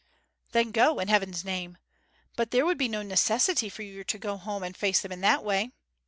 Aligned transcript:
'Then 0.51 0.71
go, 0.71 0.97
in 0.97 1.09
Heaven's 1.09 1.45
name! 1.45 1.77
But 2.35 2.49
there 2.49 2.65
would 2.65 2.79
be 2.79 2.87
no 2.87 3.03
necessity 3.03 3.69
for 3.69 3.83
you 3.83 4.03
to 4.03 4.17
go 4.17 4.35
home 4.35 4.63
and 4.63 4.75
face 4.75 4.99
them 4.99 5.11
in 5.11 5.21
that 5.21 5.43
way. 5.43 5.73